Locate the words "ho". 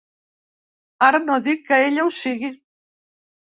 2.07-2.11